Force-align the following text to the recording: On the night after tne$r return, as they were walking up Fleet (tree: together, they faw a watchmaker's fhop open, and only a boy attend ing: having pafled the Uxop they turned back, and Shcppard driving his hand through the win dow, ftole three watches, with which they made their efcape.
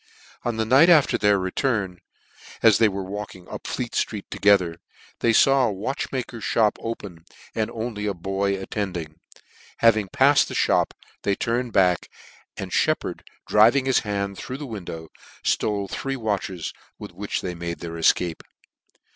On 0.43 0.57
the 0.57 0.65
night 0.65 0.89
after 0.89 1.15
tne$r 1.15 1.37
return, 1.37 1.99
as 2.63 2.79
they 2.79 2.89
were 2.89 3.03
walking 3.03 3.47
up 3.47 3.67
Fleet 3.67 3.91
(tree: 3.91 4.23
together, 4.31 4.77
they 5.19 5.31
faw 5.31 5.67
a 5.67 5.71
watchmaker's 5.71 6.43
fhop 6.43 6.77
open, 6.79 7.23
and 7.53 7.69
only 7.69 8.07
a 8.07 8.15
boy 8.15 8.59
attend 8.59 8.97
ing: 8.97 9.19
having 9.77 10.07
pafled 10.09 10.47
the 10.47 10.55
Uxop 10.55 10.93
they 11.21 11.35
turned 11.35 11.71
back, 11.73 12.09
and 12.57 12.71
Shcppard 12.71 13.19
driving 13.47 13.85
his 13.85 13.99
hand 13.99 14.39
through 14.39 14.57
the 14.57 14.65
win 14.65 14.85
dow, 14.85 15.09
ftole 15.43 15.87
three 15.87 16.15
watches, 16.15 16.73
with 16.97 17.11
which 17.11 17.41
they 17.41 17.53
made 17.53 17.77
their 17.81 17.91
efcape. 17.93 18.41